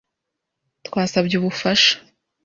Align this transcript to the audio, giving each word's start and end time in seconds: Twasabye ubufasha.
Twasabye 0.87 1.35
ubufasha. 1.37 1.93